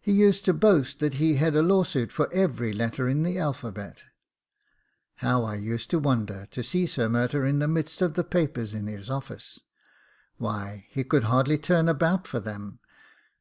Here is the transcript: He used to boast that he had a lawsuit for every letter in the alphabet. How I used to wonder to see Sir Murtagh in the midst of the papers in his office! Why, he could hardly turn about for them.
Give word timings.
He 0.00 0.10
used 0.10 0.44
to 0.46 0.52
boast 0.52 0.98
that 0.98 1.14
he 1.22 1.36
had 1.36 1.54
a 1.54 1.62
lawsuit 1.62 2.10
for 2.10 2.28
every 2.32 2.72
letter 2.72 3.06
in 3.06 3.22
the 3.22 3.38
alphabet. 3.38 4.02
How 5.18 5.44
I 5.44 5.54
used 5.54 5.90
to 5.90 6.00
wonder 6.00 6.46
to 6.46 6.62
see 6.64 6.86
Sir 6.86 7.08
Murtagh 7.08 7.48
in 7.48 7.60
the 7.60 7.68
midst 7.68 8.02
of 8.02 8.14
the 8.14 8.24
papers 8.24 8.74
in 8.74 8.88
his 8.88 9.08
office! 9.08 9.60
Why, 10.38 10.88
he 10.90 11.04
could 11.04 11.22
hardly 11.30 11.56
turn 11.56 11.88
about 11.88 12.26
for 12.26 12.40
them. 12.40 12.80